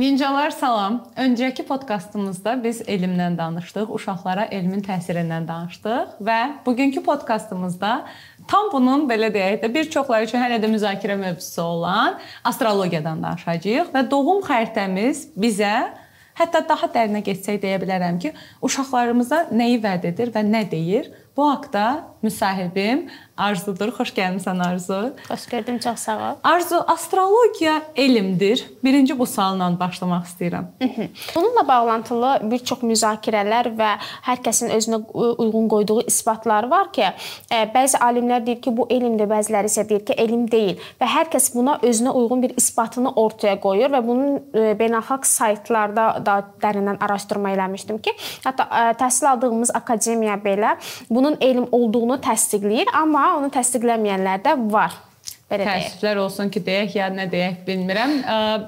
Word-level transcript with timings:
Ninjalar 0.00 0.50
salam. 0.50 0.94
Öncəki 1.16 1.60
podkastımızda 1.68 2.54
biz 2.64 2.78
elmdən 2.88 3.34
danışdıq, 3.36 3.90
uşaqlara 3.92 4.46
elmin 4.48 4.80
təsirindən 4.80 5.44
danışdıq 5.48 6.14
və 6.24 6.36
bugünkü 6.66 7.02
podkastımızda 7.04 7.90
tam 8.48 8.70
bunun 8.72 9.04
belə 9.10 9.28
deyək 9.34 9.58
də 9.60 9.68
bir 9.74 9.90
çoxları 9.92 10.24
üçün 10.24 10.40
hələ 10.40 10.56
də 10.62 10.70
müzakirə 10.72 11.18
mövzusu 11.20 11.62
olan 11.62 12.16
astrologiyadan 12.48 13.20
danışacağıq 13.26 13.92
və 13.92 14.06
doğum 14.10 14.40
xəritəmiz 14.48 15.26
bizə 15.36 15.74
hətta 16.40 16.64
daha 16.68 16.88
dərinə 16.94 17.20
getsək 17.26 17.60
deyə 17.60 17.76
bilərəm 17.84 18.22
ki, 18.24 18.32
uşaqlarımıza 18.64 19.50
nəyi 19.52 19.82
vəd 19.84 20.08
edir 20.14 20.32
və 20.32 20.46
nə 20.48 20.64
deyir? 20.70 21.12
Bu 21.36 21.50
haqqda 21.50 22.04
müsahibim 22.22 23.08
Arzudur. 23.40 23.88
Xoş 23.96 24.10
gəlmisən 24.12 24.58
Arzu. 24.60 24.98
Xoş 25.28 25.46
gördüm, 25.46 25.78
çox 25.78 25.98
sağ 25.98 26.16
ol. 26.16 26.34
Arzu, 26.44 26.76
astrologiya 26.86 27.82
elmdir. 27.96 28.66
Birinci 28.84 29.18
bu 29.18 29.26
sualla 29.26 29.70
başlamaq 29.80 30.26
istəyirəm. 30.28 30.66
Bununla 31.36 31.68
bağlantılı 31.68 32.32
bir 32.50 32.58
çox 32.58 32.82
müzakirələr 32.84 33.70
və 33.78 33.90
hər 34.26 34.42
kəsin 34.44 34.72
özünə 34.76 35.00
uyğun 35.14 35.68
qoyduğu 35.72 36.02
isbatlar 36.06 36.68
var 36.70 36.92
ki, 36.92 37.06
e, 37.50 37.62
bəzi 37.74 37.98
alimlər 38.04 38.44
deyir 38.46 38.60
ki, 38.60 38.74
bu 38.76 38.86
elmdir, 38.90 39.30
bəziləri 39.30 39.72
isə 39.72 39.86
deyir 39.88 40.04
ki, 40.04 40.18
elm 40.20 40.44
deyil 40.50 40.76
və 41.00 41.08
hər 41.14 41.32
kəs 41.32 41.50
buna 41.54 41.78
özünə 41.82 42.12
uyğun 42.12 42.44
bir 42.44 42.56
isbatını 42.60 43.14
ortaya 43.16 43.56
qoyur 43.60 43.88
və 43.94 44.02
bunun 44.06 44.36
e, 44.36 44.74
beynəlxalq 44.80 45.24
saytlarda 45.24 46.10
da 46.26 46.36
dərindən 46.60 47.00
araşdırma 47.00 47.54
eləmişdim 47.56 48.02
ki, 48.04 48.16
hətta 48.44 48.68
e, 48.68 48.84
təhsil 49.00 49.32
aldığımız 49.32 49.72
akademiya 49.80 50.36
belə 50.44 50.76
bunun 51.20 51.36
elm 51.44 51.68
olduğunu 51.68 52.16
təsdiqləyir, 52.24 52.88
amma 52.96 53.36
onu 53.36 53.52
təsdiqləməyənlər 53.52 54.40
də 54.48 54.56
var. 54.72 54.96
Belə 55.50 55.66
deyək. 55.66 55.68
Təəssüflər 55.68 56.22
olsun 56.24 56.50
ki, 56.50 56.64
deyək 56.64 56.96
ya 56.96 57.10
nə 57.12 57.28
deyək 57.28 57.60
bilmirəm. 57.68 58.16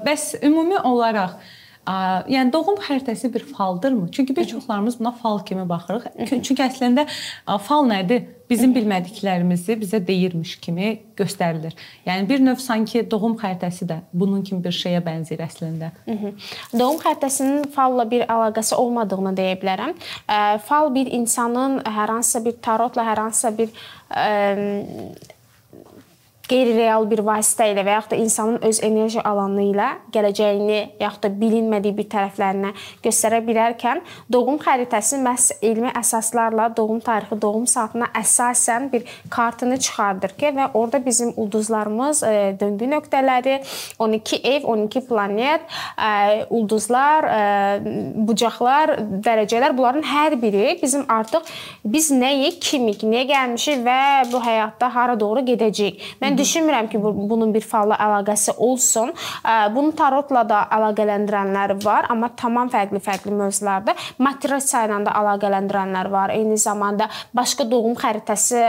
Bəs 0.05 0.29
ümumi 0.45 0.77
olaraq 0.85 1.39
yəni 1.87 2.53
doğum 2.53 2.77
xəritəsi 2.79 3.33
bir 3.33 3.43
faldırmı? 3.45 4.11
Çünki 4.11 4.35
bir 4.35 4.45
çoxlarımız 4.45 4.99
buna 4.99 5.11
fal 5.11 5.39
kimi 5.45 5.69
baxırıq. 5.69 6.03
Çünki 6.29 6.63
əslində 6.63 7.07
fal 7.67 7.87
nədir? 7.89 8.23
Bizim 8.49 8.73
bilmədiklərimizi 8.75 9.75
bizə 9.81 9.99
deyirmiş 10.07 10.57
kimi 10.61 10.99
göstərilir. 11.17 11.73
Yəni 12.05 12.29
bir 12.29 12.43
növ 12.43 12.59
sanki 12.61 13.01
doğum 13.11 13.33
xəritəsi 13.39 13.87
də 13.89 13.97
bunun 14.13 14.43
kimi 14.43 14.63
bir 14.63 14.75
şeyə 14.75 14.99
bənzəyir 15.03 15.41
əslində. 15.47 15.89
Doğum 16.79 16.99
xəritəsinin 17.01 17.69
falla 17.73 18.05
bir 18.11 18.27
əlaqəsi 18.27 18.75
olmadığını 18.77 19.33
deyə 19.39 19.55
bilərəm. 19.63 19.95
Fal 20.67 20.91
bir 20.95 21.11
insanın 21.11 21.79
hər 21.83 22.15
hansısa 22.17 22.45
bir 22.45 22.59
tarotla, 22.61 23.07
hər 23.11 23.25
hansısa 23.25 23.57
bir 23.57 23.69
qeyri-real 26.53 27.05
bir 27.09 27.23
vasitə 27.25 27.69
ilə 27.71 27.83
və 27.85 27.95
yaxud 27.97 28.13
da 28.13 28.19
insanın 28.21 28.59
öz 28.67 28.79
enerji 28.85 29.21
alanı 29.25 29.67
ilə 29.71 29.89
gələcəyini 30.13 30.79
yaxud 31.01 31.23
da 31.25 31.31
bilinmədiyi 31.41 31.95
bir 31.97 32.07
tərəflərinə 32.11 32.73
göstərə 33.05 33.39
bilərkən 33.47 34.03
doğum 34.33 34.59
xəritəsi 34.61 35.19
məhz 35.23 35.49
elmi 35.65 35.91
əsaslarla 35.97 36.69
doğum 36.77 36.99
tarixi, 37.03 37.39
doğum 37.41 37.65
saatına 37.69 38.09
əsasən 38.19 38.89
bir 38.91 39.07
kartını 39.33 39.79
çıxardır 39.79 40.35
ki, 40.37 40.51
və 40.57 40.69
orada 40.73 41.01
bizim 41.05 41.33
ulduzlarımız, 41.37 42.23
e, 42.23 42.33
döngü 42.59 42.89
nöqtələri, 42.91 43.59
12 43.99 44.41
ev, 44.43 44.67
12 44.75 45.05
planet, 45.07 45.61
e, 45.97 46.45
ulduzlar, 46.49 47.29
e, 47.29 47.41
bucaqlar, 48.27 48.97
dərəcələr 49.25 49.77
bunların 49.77 50.05
hər 50.11 50.37
biri 50.41 50.77
bizim 50.81 51.05
artıq 51.09 51.49
biz 51.85 52.11
nəyik, 52.11 52.59
kimik, 52.61 53.03
niyə 53.07 53.25
gəlmişik 53.31 53.83
və 53.87 53.99
bu 54.31 54.43
həyatda 54.43 54.91
hara 54.93 55.19
doğru 55.19 55.45
gedəcəyik. 55.47 56.01
Mən 56.21 56.33
Mən 56.33 56.39
düşünmürəm 56.43 56.91
ki, 56.91 57.01
bunun 57.01 57.53
bir 57.55 57.63
falla 57.65 57.97
əlaqəsi 58.03 58.57
olsun. 58.61 59.13
Bunu 59.73 59.95
tarotla 59.97 60.43
da 60.47 60.61
əlaqələndirənlər 60.77 61.77
var, 61.85 62.09
amma 62.13 62.29
tamam 62.37 62.69
fərqli-fərqli 62.73 63.33
mövzularda. 63.39 63.95
Matrisa 64.21 64.83
ilə 64.85 64.99
də 65.07 65.15
əlaqələndirənlər 65.23 66.11
var. 66.13 66.35
Eyni 66.35 66.59
zamanda 66.59 67.07
başqa 67.35 67.65
doğum 67.71 67.95
xəritəsi 67.99 68.61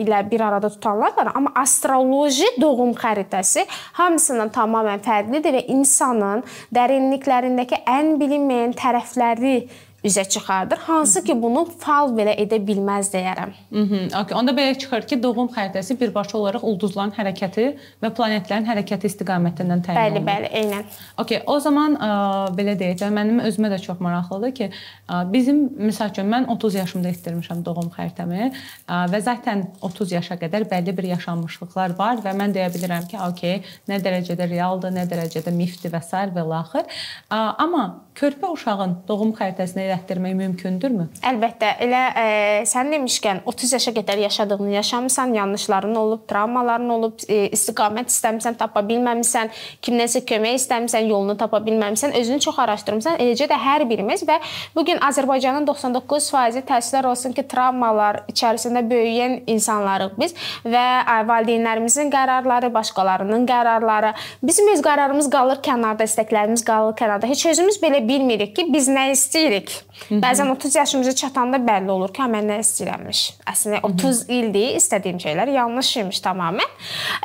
ilə 0.00 0.22
bir 0.30 0.46
arada 0.46 0.70
tutanlar 0.70 1.16
var, 1.18 1.32
amma 1.34 1.52
astroloji 1.60 2.54
doğum 2.60 2.94
xəritəsi 2.98 3.66
hamısından 3.98 4.54
tamamilə 4.54 5.00
fərqlidir 5.04 5.58
və 5.58 5.66
insanın 5.74 6.44
dərinliklərindəki 6.74 7.82
ən 7.90 8.14
bilinməyən 8.20 8.76
tərəfləri 8.78 9.56
üzə 10.04 10.24
çıxardır. 10.28 10.78
Hansı 10.78 11.24
ki, 11.24 11.34
bunu 11.42 11.64
fal 11.78 12.12
belə 12.16 12.32
edə 12.40 12.58
bilməz 12.66 13.12
deyərəm. 13.12 13.52
Mhm. 13.70 14.06
Okay. 14.22 14.36
Onda 14.38 14.52
belə 14.56 14.78
çıxır 14.78 15.06
ki, 15.08 15.22
doğum 15.22 15.48
xəritəsi 15.52 15.96
birbaşa 16.00 16.38
olaraq 16.38 16.64
ulduzların 16.64 17.12
hərəkəti 17.16 17.66
və 18.02 18.10
planetlərin 18.16 18.68
hərəkəti 18.68 19.10
istiqamətindən 19.10 19.84
təyin 19.84 20.00
olunur. 20.00 20.26
Bəli, 20.26 20.48
bəli, 20.48 20.50
eynən. 20.62 20.86
Okay. 21.20 21.42
O 21.46 21.58
zaman 21.60 21.96
ə, 21.96 22.10
belə 22.56 22.76
deyək 22.80 23.00
də, 23.02 23.10
mənim 23.14 23.42
özümə 23.44 23.72
də 23.74 23.80
çox 23.82 24.00
maraqlıdır 24.00 24.54
ki, 24.56 24.70
ə, 25.08 25.20
bizim 25.32 25.66
məsəl 25.90 26.14
üçün 26.14 26.30
mən 26.32 26.48
30 26.56 26.80
yaşımda 26.80 27.12
etdirmişəm 27.14 27.64
doğum 27.66 27.92
xəritəmi 27.96 28.48
ə, 28.48 29.02
və 29.12 29.20
zaten 29.24 29.66
30 29.82 30.16
yaşa 30.16 30.38
qədər 30.40 30.68
bəlli 30.70 30.96
bir 30.96 31.10
yaşanmışlıqlar 31.12 31.96
var 31.98 32.24
və 32.24 32.34
mən 32.40 32.56
deyə 32.56 32.70
bilirəm 32.72 33.08
ki, 33.10 33.20
okay, 33.28 33.60
nə 33.90 34.00
dərəcədə 34.00 34.48
realdır, 34.48 34.94
nə 34.96 35.04
dərəcədə 35.10 35.52
mifdir 35.54 35.92
və 35.92 36.00
s. 36.00 36.24
və 36.34 36.44
laxır. 36.46 37.00
Amma 37.30 37.84
körpə 38.18 38.50
uşağın 38.52 38.96
doğum 39.08 39.32
xəritəsini 39.36 39.89
elətdirmək 39.90 40.36
mümkündürmü? 40.38 41.06
Əlbəttə. 41.26 41.74
Elə 41.84 42.00
ə, 42.08 42.22
e, 42.22 42.62
sən 42.68 42.92
demişkən 42.94 43.42
30 43.48 43.74
yaşa 43.76 43.92
qədər 43.98 44.22
yaşadığını 44.24 44.70
yaşamısan, 44.76 45.34
yanlışların 45.34 45.94
olub, 45.94 46.22
travmaların 46.30 46.88
olub, 46.94 47.18
ə, 47.26 47.28
e, 47.28 47.48
istiqamət 47.56 48.12
istəmisən, 48.12 48.56
tapa 48.60 48.82
bilməmisən, 48.86 49.50
kimdənsə 49.84 50.22
kömək 50.28 50.60
istəmisən, 50.60 51.08
yolunu 51.10 51.36
tapa 51.40 51.60
bilməmisən, 51.66 52.14
özünü 52.20 52.40
çox 52.46 52.58
araşdırmısan. 52.64 53.18
Eləcə 53.22 53.50
də 53.50 53.58
hər 53.60 53.86
birimiz 53.90 54.24
və 54.28 54.38
bu 54.76 54.84
gün 54.86 55.02
Azərbaycanın 55.10 55.66
99% 55.68 56.66
təəssüflər 56.70 57.10
olsun 57.10 57.34
ki, 57.36 57.46
travmalar 57.50 58.22
içərisində 58.30 58.84
böyüyən 58.90 59.40
insanlarıq 59.50 60.16
biz 60.20 60.36
və 60.64 60.86
ə, 61.02 61.20
valideynlərimizin 61.28 62.12
qərarları, 62.14 62.72
başqalarının 62.74 63.46
qərarları, 63.48 64.14
bizim 64.42 64.70
öz 64.74 64.84
qərarımız 64.84 65.30
qalır 65.32 65.62
kənarda, 65.64 66.06
istəklərimiz 66.08 66.64
qalır 66.66 66.96
kənarda. 66.98 67.30
Heç 67.30 67.46
özümüz 67.54 67.80
belə 67.82 68.02
bilmirik 68.06 68.54
ki, 68.56 68.68
biz 68.72 68.88
nə 68.92 69.10
istəyirik. 69.14 69.79
Bəzən 70.10 70.50
30 70.50 70.76
yaşımıza 70.76 71.14
çatanda 71.14 71.58
bəlli 71.62 71.90
olur 71.90 72.10
ki, 72.14 72.24
mən 72.32 72.48
nə 72.50 72.58
istəyirəmmiş. 72.64 73.20
Əslində 73.50 73.80
30 73.86 74.22
ildir 74.32 74.76
istədiyim 74.78 75.20
şeylər 75.22 75.52
yanlış 75.54 75.90
imiş 76.02 76.20
tamamilə. 76.24 76.66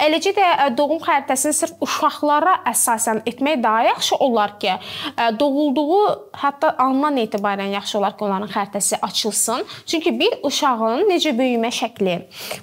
Eləcə 0.06 0.34
də 0.36 0.46
e, 0.46 0.68
doğum 0.78 1.00
xəritəsini 1.02 1.56
sırf 1.56 1.82
uşaqlara 1.86 2.60
əsasən 2.72 3.24
etmək 3.30 3.64
daha 3.64 3.84
yaxşı 3.90 4.20
olar 4.22 4.58
ki, 4.60 4.76
e, 4.76 5.30
doğulduğu 5.40 6.02
hətta 6.44 6.76
andan 6.82 7.18
etibarən 7.18 7.74
yaxşı 7.74 7.98
olar 8.00 8.18
ki, 8.18 8.26
onların 8.28 8.52
xəritəsi 8.54 9.00
açılsın. 9.02 9.66
Çünki 9.86 10.14
bir 10.20 10.38
uşağın 10.44 11.08
necə 11.10 11.34
böyümə 11.38 11.72
şəkli, 11.74 12.18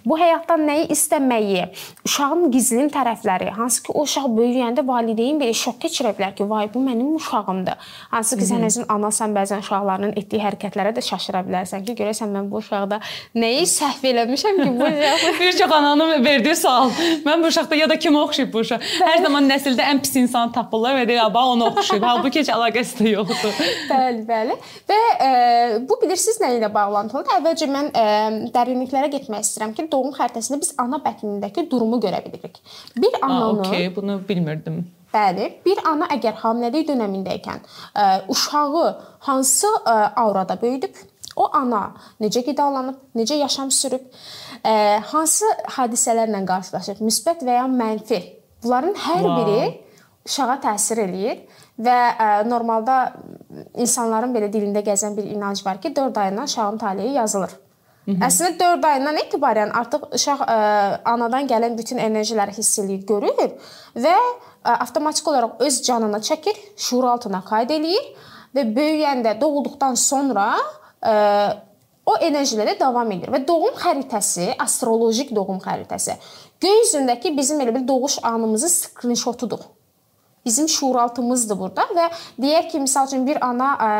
bu 0.07 0.19
həyatdan 0.21 0.67
nəyi 0.69 0.87
istəməyi, 0.95 1.67
uşağın 2.07 2.51
gizlin 2.53 2.93
tərəfləri, 2.93 3.51
hansı 3.57 3.83
ki, 3.89 3.97
o 3.97 4.07
uşaq 4.07 4.29
böyüyəndə 4.39 4.87
valideyn 4.87 5.41
belə 5.41 5.57
şok 5.57 5.81
keçirə 5.83 6.15
bilər 6.19 6.37
ki, 6.39 6.47
vay 6.49 6.71
bu 6.75 6.85
mənim 6.85 7.17
uşağımdır. 7.17 7.91
Hansı 8.15 8.39
ki, 8.39 8.49
sən 8.53 8.67
özün 8.69 8.89
anasan, 8.93 9.35
bəzən 9.37 9.65
uşaqların 9.83 10.13
etdiyi 10.17 10.43
hərəkətlərə 10.43 10.93
də 10.97 11.03
şaşıra 11.05 11.43
bilərsən 11.47 11.85
ki, 11.87 11.95
görəsən 11.99 12.31
mən 12.33 12.49
bu 12.51 12.61
uşaqda 12.61 13.01
nəyi 13.35 13.65
səhv 13.67 14.05
eləmişəm 14.13 14.61
ki, 14.61 14.69
bu 14.79 14.89
bir 15.41 15.53
çox 15.59 15.73
ananın 15.73 16.25
verdiyi 16.25 16.57
sual. 16.57 16.91
Mən 17.27 17.43
bu 17.43 17.51
uşaqda 17.51 17.77
ya 17.77 17.89
da 17.91 17.97
kimə 17.97 18.23
oxşayıb 18.23 18.53
bu 18.53 18.63
uşaq? 18.63 18.87
Hər 19.01 19.23
zaman 19.25 19.49
nəsildə 19.51 19.87
ən 19.91 20.03
pis 20.03 20.15
insanı 20.21 20.53
tapırlar 20.53 20.97
və 21.01 21.07
deyirlər, 21.09 21.35
"Bax 21.35 21.53
ona 21.57 21.69
oxşayıb." 21.73 22.07
Halbuki 22.07 22.41
heç 22.41 22.53
əlaqəsi 22.55 23.03
də 23.03 23.15
yoxdur. 23.17 23.61
bəli, 23.93 24.25
bəli. 24.29 24.59
Və 24.89 25.01
e, 25.27 25.31
bu 25.89 25.99
bilirsiniz 26.03 26.41
nə 26.43 26.55
ilə 26.59 26.73
bağlantılıdır? 26.75 27.37
Əvvəlcə 27.41 27.71
mən 27.77 27.93
e, 27.93 28.07
dərinliklərə 28.55 29.11
getmək 29.17 29.47
istəyirəm 29.47 29.77
ki, 29.77 29.89
doğum 29.93 30.15
xəritəsində 30.17 30.61
biz 30.63 30.75
ana 30.79 31.03
bətnindəki 31.03 31.69
durumu 31.71 32.01
görə 32.03 32.23
bilirik. 32.25 32.59
Bir 32.97 33.23
ananın 33.23 33.65
Aa, 33.65 33.69
okay, 33.69 33.97
bunu 33.97 34.21
bilmirdim. 34.29 34.85
Bəli, 35.13 35.49
bir 35.65 35.81
ana 35.89 36.09
əgər 36.15 36.39
hamiləlik 36.41 36.87
dövründəykən 36.89 37.61
e, 37.61 38.05
uşağı 38.33 38.85
hansı 39.29 39.69
ə, 39.69 39.81
e, 39.93 40.07
aurada 40.23 40.57
böyüdüb, 40.61 40.97
o 41.37 41.49
ana 41.57 41.83
necə 42.21 42.43
qidalanıb, 42.47 42.97
necə 43.17 43.37
yaşam 43.41 43.71
sürüb, 43.71 44.07
ə, 44.09 44.73
e, 44.73 44.75
hansı 45.13 45.49
hadisələrlə 45.77 46.41
qarşılaşıb, 46.49 47.03
müsbət 47.05 47.45
və 47.45 47.59
ya 47.61 47.67
mənfi. 47.69 48.23
Bunların 48.65 48.97
hər 49.05 49.27
wow. 49.27 49.43
biri 49.43 49.69
uşağa 50.29 50.57
təsir 50.65 51.03
eləyir 51.05 51.43
və 51.83 51.99
ə, 52.17 52.31
normalda 52.49 53.03
insanların 53.75 54.33
belə 54.33 54.49
dilində 54.53 54.81
gəzən 54.87 55.19
bir 55.19 55.29
inanc 55.29 55.61
var 55.67 55.81
ki, 55.83 55.93
4 55.97 56.25
ayından 56.25 56.49
uşağın 56.49 56.79
taleyi 56.79 57.13
yazılır. 57.21 57.53
Əslində 58.03 58.59
4 58.59 58.87
ayından 58.89 59.19
etibarən 59.21 59.73
artıq 59.79 60.09
uşaq 60.17 60.41
ə, 60.43 60.57
anadan 61.07 61.47
gələn 61.51 61.77
bütün 61.79 62.01
enerjiləri 62.03 62.55
hiss 62.57 62.81
eləyir, 62.83 63.05
görür 63.07 63.53
və 63.95 64.15
avtomatik 64.67 65.29
olaraq 65.31 65.63
öz 65.63 65.83
canına 65.87 66.19
çəkir, 66.19 66.57
şuur 66.77 67.07
altına 67.13 67.45
qayd 67.47 67.71
eləyir 67.79 68.09
və 68.57 68.67
böyüyəndə, 68.75 69.37
doğulduqdan 69.41 69.95
sonra 69.95 70.49
ə, 70.99 71.15
o 72.07 72.17
enerjilərə 72.27 72.75
davam 72.81 73.11
edir 73.15 73.31
və 73.31 73.45
doğum 73.47 73.79
xəritəsi, 73.79 74.51
astrolojik 74.59 75.31
doğum 75.35 75.63
xəritəsi 75.63 76.19
göy 76.63 76.83
üzündəki 76.87 77.37
bizim 77.37 77.61
elə 77.63 77.75
bir 77.75 77.87
doğuş 77.89 78.19
anımızın 78.23 78.69
skrinshotudur. 78.69 79.63
Bizim 80.45 80.69
şuuraltımızdır 80.69 81.59
burada 81.59 81.87
və 81.97 82.09
deyək 82.43 82.71
ki, 82.73 82.83
məsəl 82.87 83.11
üçün 83.11 83.27
bir 83.27 83.43
ana 83.47 83.71
ə, 83.77 83.91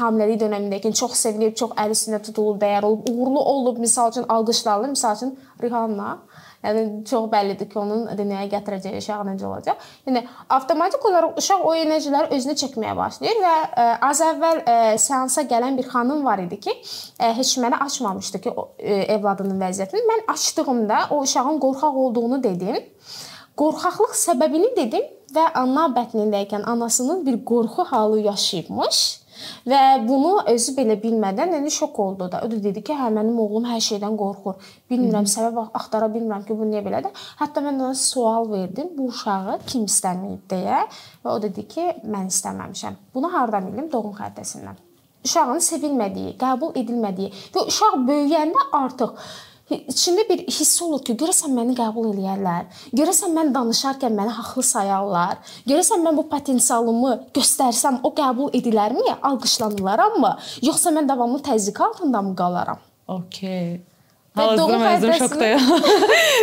hamiləlik 0.00 0.40
dövründəki 0.40 0.92
çox 0.96 1.16
sevilib, 1.20 1.56
çox 1.56 1.76
əl 1.76 1.94
üstündə 1.96 2.22
tutulub, 2.24 2.60
dəyər 2.62 2.86
olub, 2.88 3.08
uğurlu 3.10 3.44
olub, 3.54 3.80
məsəl 3.84 4.14
üçün 4.14 4.28
alqışlanılır, 4.32 4.94
məsəl 4.96 5.18
üçün 5.20 5.36
Rihanna 5.62 6.16
Yəni 6.58 7.04
çox 7.06 7.28
bəllidir 7.30 7.68
ki, 7.70 7.78
onun 7.78 8.08
dünyaya 8.18 8.48
gətirəcəyi 8.50 8.98
uşaq 8.98 9.20
necə 9.28 9.46
olacaq. 9.46 9.82
Yəni 10.08 10.24
avtomatik 10.50 11.04
olaraq 11.06 11.36
uşaq 11.38 11.62
o 11.62 11.74
enerjiləri 11.78 12.34
özünə 12.34 12.56
çəkməyə 12.58 12.96
başlayır 12.98 13.38
və 13.44 13.52
ə, 13.54 13.84
az 14.08 14.22
əvvəl 14.26 14.62
ə, 14.64 14.74
seansa 14.98 15.44
gələn 15.52 15.78
bir 15.78 15.86
xanım 15.92 16.24
var 16.26 16.42
idi 16.42 16.58
ki, 16.64 16.74
ə, 17.14 17.30
heç 17.38 17.54
mənə 17.62 17.78
açmamışdı 17.86 18.40
ki, 18.42 18.54
o, 18.58 18.72
ə, 18.74 18.96
evladının 19.14 19.62
vəziyyətini. 19.62 20.02
Mən 20.10 20.24
açdığımda 20.34 21.04
o 21.14 21.20
uşağın 21.22 21.62
qorxaq 21.62 22.02
olduğunu 22.06 22.42
dedim. 22.42 22.82
Qorxaqlıq 23.58 24.18
səbəbini 24.18 24.74
dedim 24.76 25.06
və 25.34 25.46
ana 25.62 25.88
bətnindəykən 25.96 26.66
anasının 26.66 27.24
bir 27.26 27.40
qorxu 27.44 27.84
halı 27.92 28.20
yaşayıbmış 28.26 29.00
Və 29.68 29.80
bunu 30.06 30.32
özü 30.50 30.74
belə 30.76 30.96
bilmədən 31.02 31.52
yəni 31.56 31.70
şok 31.70 31.98
oldu 32.02 32.28
da. 32.32 32.40
O 32.44 32.50
da 32.50 32.58
dedi 32.62 32.82
ki, 32.84 32.94
hə 32.98 33.10
mənim 33.14 33.38
oğlum 33.42 33.68
hər 33.68 33.80
şeydən 33.84 34.16
qorxur. 34.18 34.58
Bilmirəm, 34.90 35.26
Hı 35.28 35.34
səbəb 35.34 35.76
axtara 35.78 36.08
bilmirəm 36.14 36.44
ki, 36.48 36.56
bu 36.58 36.68
niyə 36.70 36.82
belədir. 36.86 37.24
Hətta 37.40 37.62
mən 37.64 37.78
ona 37.78 37.94
sual 37.94 38.50
verdim, 38.50 38.90
bu 38.96 39.08
uşağı 39.12 39.58
kim 39.66 39.86
istəməyib 39.90 40.44
deyə 40.50 40.82
və 41.24 41.34
o 41.34 41.38
dedi 41.42 41.66
ki, 41.68 41.86
mən 42.14 42.30
istəməmişəm. 42.32 42.98
Bunu 43.14 43.32
hardan 43.32 43.68
bildim? 43.68 43.90
Doğum 43.92 44.14
xəritəsindən. 44.18 44.80
Uşağın 45.26 45.60
sevilmədiyi, 45.66 46.36
qəbul 46.40 46.74
edilmədiyi 46.78 47.32
və 47.54 47.66
uşaq 47.68 47.98
böyüyəndə 48.08 48.68
artıq 48.80 49.18
içində 49.76 50.24
bir 50.28 50.44
hiss 50.46 50.80
olur 50.82 51.02
ki, 51.04 51.16
görəsən 51.20 51.52
məni 51.56 51.76
qəbul 51.78 52.10
eləyərlər. 52.12 52.68
Görəsən 52.96 53.34
mən 53.36 53.52
danışarkən 53.56 54.16
məni 54.16 54.32
haqlı 54.38 54.64
sayarlar. 54.70 55.36
Görəsən 55.68 56.04
mən 56.06 56.16
bu 56.16 56.24
potensialımı 56.32 57.12
göstərsəm 57.36 58.00
o 58.02 58.12
qəbul 58.16 58.54
edilərmi, 58.58 59.18
alqışlanılaramı, 59.30 60.32
yoxsa 60.70 60.94
mən 60.96 61.08
davamlı 61.08 61.42
təzyiq 61.50 61.82
altında 61.90 62.22
mı 62.22 62.34
qalaram? 62.36 62.80
Okay. 63.08 63.80
Hazır 64.34 64.74
məzun 64.74 65.12
şokdayam. 65.18 65.60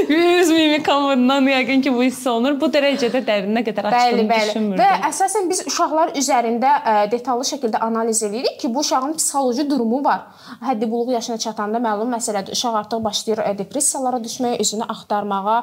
Yüz 0.10 0.50
mimikamından 0.50 1.48
yəqin 1.48 1.82
ki, 1.82 1.94
bu 1.94 2.04
hiss 2.04 2.28
olunur. 2.28 2.58
Bu 2.62 2.68
dərəcədə 2.74 3.22
dərinə 3.28 3.64
qədər 3.68 3.88
açdığını 3.90 4.26
bəli, 4.30 4.50
düşünmürdüm. 4.50 4.82
Və 4.82 5.10
əsasən 5.10 5.50
biz 5.52 5.62
uşaqlar 5.70 6.14
üzərində 6.20 6.72
ə, 6.76 6.96
e, 7.06 7.12
detallı 7.14 7.48
şəkildə 7.52 7.82
analiz 7.88 8.24
edirik 8.28 8.60
ki, 8.60 8.74
bu 8.74 8.84
uşağın 8.84 9.16
psixoloji 9.20 9.70
durumu 9.70 10.04
var. 10.04 10.26
Həddi 10.66 10.92
buluğ 10.92 11.16
yaşına 11.18 11.38
çatanda 11.48 11.82
məlum 11.88 12.12
məsələdir. 12.18 12.58
Uşaq 12.58 12.80
artıq 12.82 13.04
başlayır 13.04 13.44
e, 13.46 13.58
depressiyalara 13.58 14.20
düşməyə, 14.28 14.60
özünü 14.66 14.90
axtarmağa, 14.96 15.62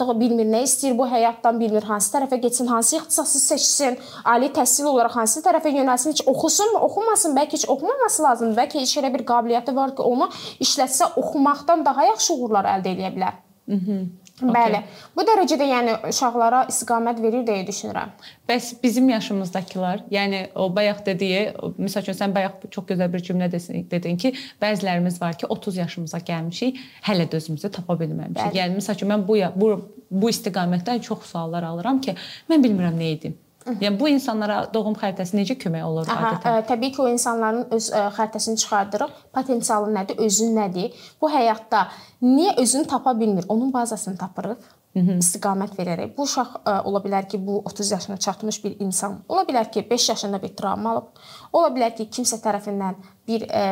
artıq 0.00 0.20
bilmir 0.20 0.46
nə 0.48 0.62
istəyir 0.64 0.96
bu 0.98 1.06
həyatdan, 1.08 1.58
bilmir 1.60 1.84
hansı 1.84 2.12
tərəfə 2.14 2.38
getsin, 2.40 2.66
hansı 2.66 2.96
ixtisası 2.96 3.40
seçsin, 3.40 3.98
ali 4.24 4.48
təhsil 4.48 4.88
olaraq 4.88 5.16
hansı 5.20 5.42
tərəfə 5.44 5.72
yönəlsin, 5.74 6.14
heç 6.14 6.22
oxusunmu, 6.26 6.80
oxumasın, 6.88 7.36
bəlkə 7.36 7.58
heç 7.58 7.66
oxumaması 7.68 8.22
lazımdır, 8.22 8.56
bəlkə 8.62 8.80
heç 8.80 8.96
elə 9.00 9.12
bir 9.14 9.26
qabiliyyəti 9.28 9.74
var 9.76 9.94
ki, 9.96 10.02
onu 10.02 10.30
işlətsə 10.64 11.12
oxumaqdan 11.20 11.84
daha 11.84 12.08
yaxşı 12.12 12.34
uğurlar 12.34 12.70
əldə 12.76 12.94
edə 12.96 13.12
bilər. 13.16 13.38
Mhm. 13.70 14.00
Bəli. 14.40 14.80
Okay. 14.80 15.08
Bu 15.16 15.24
dərəcədə 15.28 15.66
yəni 15.68 15.96
uşaqlara 16.10 16.62
istiqamət 16.72 17.20
verir 17.22 17.44
deyə 17.48 17.64
düşünürəm. 17.68 18.12
Bəs 18.48 18.70
bizim 18.82 19.08
yaşımızdakılar, 19.12 20.04
yəni 20.12 20.42
o 20.54 20.68
bayaq 20.76 21.04
dediyi, 21.06 21.42
məsəl 21.78 22.06
üçün 22.06 22.18
sən 22.22 22.34
bayaq 22.36 22.64
çox 22.70 22.88
gözəl 22.92 23.12
bir 23.12 23.24
cümlə 23.26 23.50
dedin 23.52 24.16
ki, 24.20 24.32
bəzilərimiz 24.62 25.20
var 25.20 25.36
ki, 25.38 25.46
30 25.46 25.82
yaşımıza 25.82 26.22
gəlmişik, 26.30 26.80
hələ 27.08 27.28
də 27.28 27.42
özümüzü 27.42 27.70
tapa 27.76 27.98
bilməmişik. 28.00 28.40
Bəli. 28.40 28.62
Yəni 28.62 28.80
məsəl 28.80 28.98
üçün 28.98 29.12
mən 29.12 29.26
bu 29.28 29.38
bu 29.60 29.70
bu 30.10 30.30
istiqamətdən 30.30 31.04
çox 31.06 31.28
suallar 31.30 31.62
alıram 31.68 32.00
ki, 32.02 32.16
mən 32.50 32.64
bilmirəm 32.64 32.98
nə 32.98 33.12
edim. 33.18 33.38
Yəni 33.66 33.98
bu 34.00 34.08
insanlara 34.08 34.62
doğum 34.72 34.94
xəritəsi 34.96 35.36
necə 35.36 35.56
kömək 35.60 35.84
olur 35.84 36.08
Aha, 36.08 36.30
adətən? 36.30 36.54
Ə, 36.62 36.66
təbii 36.70 36.94
ki, 36.94 37.02
o 37.04 37.08
insanların 37.12 37.66
öz 37.76 37.88
ə, 37.92 38.06
xəritəsini 38.16 38.60
çıxardırıq. 38.62 39.18
Potensialı 39.36 39.92
nədir, 39.92 40.22
özü 40.24 40.48
nədir? 40.56 41.02
Bu 41.20 41.28
həyatda 41.28 41.82
niyə 42.24 42.54
özünü 42.62 42.88
tapa 42.88 43.12
bilmir? 43.20 43.44
Onun 43.48 43.72
bazasını 43.72 44.16
tapırıq. 44.16 44.64
İstiqamət 44.90 45.76
verərək. 45.78 46.16
Bu 46.16 46.24
uşaq 46.26 46.54
ə, 46.66 46.72
ola 46.88 46.98
bilər 47.04 47.28
ki, 47.30 47.38
bu 47.46 47.60
30 47.68 47.90
yaşına 47.92 48.16
çatmış 48.16 48.56
bir 48.64 48.72
insan. 48.82 49.20
Ola 49.30 49.44
bilər 49.46 49.70
ki, 49.70 49.84
5 49.90 50.08
yaşında 50.08 50.42
bir 50.42 50.56
travma 50.58 50.90
alıb. 50.90 51.20
Ola 51.52 51.68
bilər 51.70 51.94
ki, 51.94 52.08
kimsə 52.10 52.40
tərəfindən 52.42 52.98
bir 53.28 53.44
ə, 53.46 53.62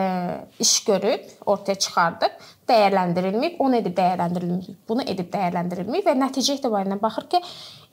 iş 0.63 0.77
görüb, 0.87 1.27
ortaya 1.47 1.75
çıxardıb, 1.75 2.39
dəyərləndirilməyib. 2.71 3.59
O 3.59 3.67
nə 3.67 3.83
edib 3.83 3.99
dəyərləndirilməyib? 3.99 4.79
Bunu 4.89 5.09
edib 5.11 5.33
dəyərləndirilməyib 5.35 6.07
və 6.07 6.15
nəticə 6.23 6.61
etibarilə 6.61 7.01
baxır 7.03 7.27
ki, 7.35 7.43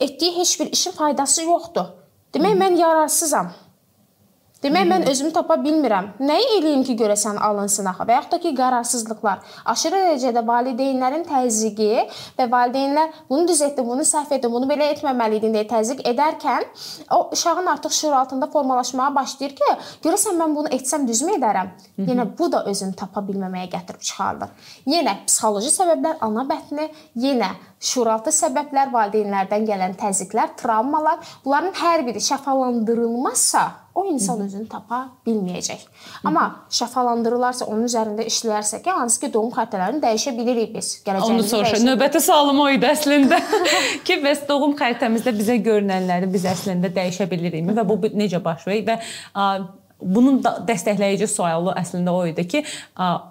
etdiyi 0.05 0.37
heç 0.37 0.59
bir 0.61 0.69
işin 0.77 0.93
faydası 0.93 1.49
yoxdur. 1.49 1.95
Demək 2.35 2.59
mən 2.61 2.77
yararsızam. 2.77 3.49
Demək 4.65 4.87
mən 4.89 5.03
özümü 5.05 5.29
tapa 5.29 5.59
bilmirəm. 5.61 6.07
Nəyi 6.25 6.45
eləyim 6.55 6.81
ki, 6.87 6.95
görəsən 6.97 7.37
alınsın 7.47 7.85
axı 7.91 8.05
və 8.09 8.15
yaxud 8.15 8.31
da 8.33 8.37
ki, 8.41 8.51
qərarsızlıqlar. 8.57 9.43
Aşırı 9.69 9.99
dərəcədə 10.07 10.41
valideynlərin 10.47 11.25
təzyiqi 11.27 12.05
və 12.39 12.47
valideynlər 12.49 13.11
bunu 13.29 13.45
düz 13.51 13.61
etdi, 13.67 13.85
bunu 13.85 14.01
səhv 14.09 14.33
etdi, 14.39 14.49
bunu 14.49 14.65
belə 14.71 14.87
etməməliydin 14.95 15.53
deyə 15.53 15.67
təzyiq 15.69 16.01
edərkən 16.09 16.65
o 17.13 17.21
uşağın 17.37 17.69
artıq 17.75 17.93
şuur 17.99 18.17
altında 18.23 18.49
formalaşmağa 18.57 19.11
başlayır 19.19 19.55
ki, 19.61 19.69
görəsən 20.07 20.41
mən 20.41 20.57
bunu 20.57 20.73
etsəm 20.79 21.05
düzmü 21.11 21.37
edərəm? 21.37 21.69
Yenə 22.09 22.25
bu 22.39 22.49
da 22.49 22.65
özünü 22.65 22.97
tapa 22.97 23.21
bilməməyə 23.29 23.69
gətirib 23.77 24.01
çıxardır. 24.01 24.73
Yenə 24.89 25.19
psixoloji 25.27 25.75
səbəblər, 25.77 26.17
ana 26.25 26.49
bətni, 26.49 26.89
yenə 27.21 27.53
şuuraltı 27.77 28.33
səbəblər, 28.33 28.89
valideynlərdən 28.97 29.69
gələn 29.69 29.97
təzyiqlər, 30.01 30.57
travmalar, 30.57 31.21
bunların 31.45 31.73
hər 31.85 32.07
biri 32.09 32.29
şəfalandırılmazsa 32.33 33.84
o 33.95 34.05
insan 34.11 34.41
özünü 34.43 34.67
tapa 34.69 35.01
bilməyəcək. 35.27 35.85
Amma 36.27 36.43
şəfalandırılarsa, 36.73 37.67
onun 37.71 37.87
üzərində 37.87 38.25
işləyərsə 38.27 38.81
ki, 38.83 38.91
hansı 38.91 39.21
ki, 39.21 39.31
doğum 39.33 39.53
xəritələrini 39.55 40.03
dəyişə 40.03 40.35
bilirik 40.37 40.73
biz. 40.75 40.91
Gələcəyimizdə. 41.05 41.37
Onu 41.39 41.47
soruşaq. 41.51 41.85
Növbəti 41.87 42.21
sualım 42.25 42.59
o 42.65 42.67
idi 42.75 42.89
əslində. 42.89 43.39
ki, 44.07 44.19
bəs 44.25 44.43
doğum 44.49 44.75
xəritəmizdə 44.79 45.33
bizə 45.39 45.57
görünənləri 45.63 46.29
biz 46.33 46.45
əslində 46.51 46.91
dəyişə 46.95 47.29
bilirikmi 47.31 47.77
və 47.77 47.87
bu 47.87 47.97
necə 48.19 48.43
baş 48.43 48.67
verir 48.67 48.85
və 48.91 48.99
bunun 50.01 50.41
da 50.43 50.57
dəstəkləyici 50.67 51.27
sualı 51.31 51.73
əslində 51.79 52.11
o 52.11 52.25
idi 52.27 52.43
ki, 52.51 52.63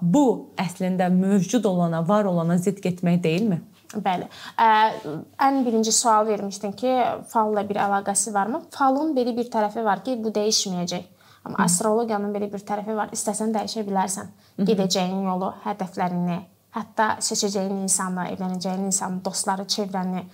bu 0.00 0.24
əslində 0.60 1.10
mövcud 1.12 1.66
olana, 1.68 2.00
var 2.08 2.24
olana 2.30 2.56
zidd 2.58 2.80
getmək 2.84 3.20
deyilmi? 3.24 3.60
Bəli. 4.02 4.28
Ən 5.46 5.60
birinci 5.66 5.92
sual 5.92 6.26
vermişdin 6.26 6.72
ki, 6.78 6.94
falla 7.30 7.62
bir 7.68 7.78
əlaqəsi 7.84 8.34
varmı? 8.34 8.62
Falın 8.74 9.14
belə 9.16 9.36
bir 9.36 9.50
tərəfi 9.52 9.84
var 9.84 10.02
ki, 10.04 10.16
bu 10.24 10.32
dəyişməyəcək. 10.34 11.04
Amma 11.44 11.64
astrologiyanın 11.66 12.32
belə 12.34 12.48
bir 12.52 12.64
tərəfi 12.64 12.96
var. 12.96 13.12
İstəsən 13.12 13.52
dəyişə 13.54 13.84
bilərsən. 13.86 14.32
Gedəcəyin 14.64 15.26
yolu, 15.28 15.52
hədəflərini, 15.66 16.38
hətta 16.74 17.10
seçəcəyin 17.22 17.84
insanı, 17.84 18.30
evlənəcəyin 18.32 18.88
insanı, 18.88 19.20
dostları, 19.24 19.68
çevrəni, 19.76 20.24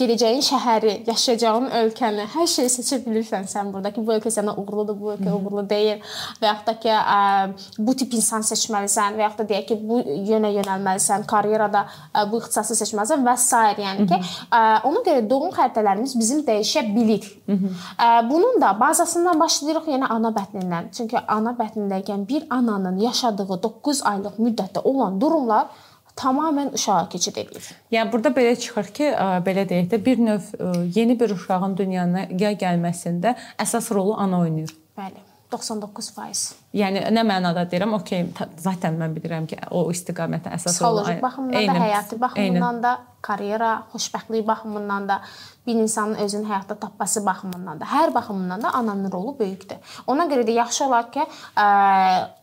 gedəcəyin 0.00 0.42
şəhəri, 0.42 0.92
yaşayacağın 1.06 1.68
ölkəni, 1.78 2.24
hər 2.32 2.48
şeyi 2.50 2.70
seçə 2.72 2.96
bilirsən 3.04 3.44
sən 3.46 3.68
burada 3.70 3.92
ki, 3.94 4.02
bu 4.02 4.16
ölkə 4.16 4.32
sənə 4.34 4.56
uğurludur, 4.58 4.96
bu 4.98 5.12
ölkə 5.12 5.30
uğurlu 5.30 5.62
deyil 5.70 6.00
və 6.40 6.48
yaxud 6.48 6.66
da 6.66 6.74
ki, 6.82 6.90
ə, 6.90 7.84
bu 7.86 7.94
tip 8.00 8.16
insan 8.18 8.42
seçməlisən 8.46 9.14
və 9.14 9.22
yaxud 9.28 9.44
da 9.44 9.46
deyək 9.52 9.68
ki, 9.68 9.78
bu 9.86 10.00
yönə 10.30 10.50
yönəlməlisən, 10.56 11.28
karyerada 11.30 11.84
ə, 12.10 12.26
bu 12.32 12.42
ixtisası 12.42 12.74
seçməlisən 12.82 13.22
və 13.28 13.36
s. 13.38 13.62
yəni 13.84 14.08
ki, 14.10 14.20
ə, 14.50 14.64
ona 14.90 15.04
görə 15.06 15.24
doğum 15.30 15.54
xəritələrimiz 15.54 16.18
bizim 16.18 16.42
dəyişə 16.48 16.84
bilir. 16.90 17.30
Ə, 17.46 18.10
bunun 18.30 18.58
da 18.62 18.74
bazasından 18.80 19.38
başlayırıq 19.46 19.90
yenə 19.94 20.10
ana 20.10 20.34
bətnindən. 20.34 20.90
Çünki 20.96 21.22
ana 21.28 21.54
bətnindəykən 21.54 22.26
bir 22.28 22.50
ananın 22.50 22.98
yaşadığı 22.98 23.62
9 23.62 24.02
aylıq 24.10 24.42
müddətdə 24.42 24.82
olan 24.82 25.20
durumlar 25.20 25.70
tamamilə 26.16 26.74
uşağa 26.78 27.08
keçid 27.12 27.36
edir. 27.42 27.68
Yəni 27.92 28.12
burada 28.12 28.32
belə 28.36 28.54
çıxır 28.60 28.90
ki, 28.96 29.10
belə 29.46 29.66
deyək 29.70 29.90
də 29.92 30.00
bir 30.06 30.18
növ 30.18 30.50
yeni 30.96 31.18
bir 31.20 31.34
uşağın 31.36 31.76
dünyaya 31.76 32.52
gəlməsində 32.64 33.34
əsas 33.58 33.90
rolu 33.94 34.14
ana 34.18 34.40
oynayır. 34.46 34.74
Bəli. 34.98 35.22
99%. 35.54 36.52
Yəni 36.74 37.04
nə 37.14 37.22
mənada 37.26 37.64
deyirəm? 37.70 37.94
Okay, 38.00 38.26
zaten 38.58 38.96
mən 38.98 39.14
bilirəm 39.14 39.46
ki, 39.50 39.58
o 39.70 39.86
istiqamətə 39.94 40.50
əsas 40.56 40.80
olan 40.82 41.04
psixoloji 41.04 41.20
baxımdan 41.22 41.60
Eynən. 41.60 41.74
da, 41.74 41.82
həyati 41.86 42.20
baxımından 42.20 42.78
Eynən. 42.78 42.80
da, 42.82 42.94
karyera, 43.24 43.72
xoşbəxtlik 43.92 44.46
baxımından 44.46 45.08
da, 45.08 45.20
bir 45.66 45.74
insanın 45.80 46.14
özünü 46.14 46.48
həyatda 46.50 46.78
tapması 46.80 47.22
baxımından 47.26 47.80
da, 47.80 47.84
hər 47.88 48.14
baxımından 48.14 48.62
da 48.62 48.72
ananın 48.74 49.12
rolu 49.12 49.36
böyükdür. 49.38 49.94
Ona 50.06 50.26
görə 50.26 50.44
də 50.48 50.56
yaxşı 50.58 50.84
olar 50.88 51.12
ki, 51.12 51.24
ə, 51.56 51.68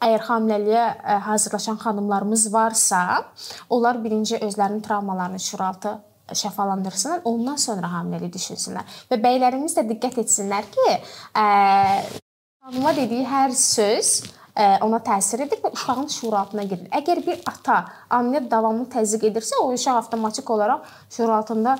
əgər 0.07 0.25
hamiləliyə 0.29 0.85
hazırlaşan 1.27 1.77
xanımlarımız 1.83 2.53
varsa, 2.53 3.25
onlar 3.69 4.03
birinci 4.03 4.39
özlərinin 4.39 4.81
travmalarını 4.81 5.39
şuraltı 5.39 5.97
şəfalandırsınlar, 6.31 7.21
ondan 7.27 7.55
sonra 7.59 7.89
hamiləlik 7.91 8.33
düşünsünlər. 8.35 8.87
Və 9.11 9.19
bəylərimiz 9.21 9.75
də 9.77 9.83
diqqət 9.89 10.21
etsinlər 10.23 10.67
ki, 10.71 10.89
ə, 11.35 12.20
Xanıma 12.61 12.91
dediyi 12.93 13.23
hər 13.25 13.55
söz 13.57 14.09
e, 14.53 14.65
ona 14.85 14.99
təsir 15.01 15.41
edir 15.47 15.57
və 15.63 15.71
uşağın 15.73 16.11
şuuraltına 16.13 16.61
gedir. 16.69 16.91
Əgər 16.93 17.21
bir 17.25 17.39
ata 17.49 17.77
anaya 18.13 18.43
davamlı 18.51 18.85
təzyiq 18.93 19.25
edirsə, 19.31 19.57
o 19.63 19.71
uşaq 19.73 19.97
avtomatik 20.03 20.49
olaraq 20.53 20.83
şuuraltında 21.15 21.73